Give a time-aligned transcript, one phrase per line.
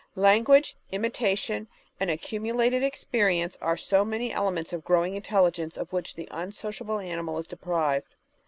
[0.17, 1.67] Language, imitation,
[1.99, 6.97] and accumulated experience are so many elements of growing intelligence of which the un sociable
[6.97, 8.15] animal is deprived.